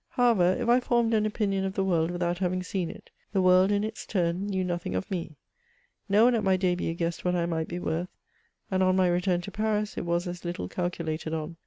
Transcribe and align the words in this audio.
However, 0.09 0.57
if 0.59 0.67
I 0.67 0.79
formed 0.79 1.13
an 1.13 1.27
opinion 1.27 1.63
of 1.63 1.75
the 1.75 1.83
world 1.83 2.09
without 2.09 2.39
having 2.39 2.63
seen 2.63 2.89
it, 2.89 3.11
the 3.33 3.41
world, 3.43 3.71
in 3.71 3.83
its 3.83 4.03
turn, 4.07 4.47
knew 4.47 4.63
nothing 4.63 4.95
of 4.95 5.11
me. 5.11 5.35
No 6.09 6.23
one 6.25 6.33
at 6.33 6.43
my 6.43 6.57
d^but 6.57 6.97
guessed 6.97 7.23
what 7.23 7.35
I 7.35 7.45
might 7.45 7.67
be 7.67 7.77
worth; 7.77 8.09
and 8.71 8.81
on 8.81 8.95
my 8.95 9.07
return 9.07 9.41
to 9.41 9.51
Paris, 9.51 9.99
it 9.99 10.03
was 10.07 10.25
as 10.27 10.43
little 10.43 10.67
calculated 10.67 11.35
on. 11.35 11.57